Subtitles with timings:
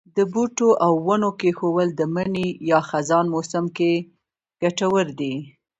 [0.15, 3.91] د بوټو او ونو کښېنول د مني یا خزان موسم کې
[4.61, 5.33] کټور دي.